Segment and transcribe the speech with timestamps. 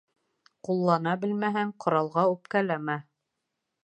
[0.67, 2.97] Ҡуллана белмәһәң, ҡоралға үпкәләмә.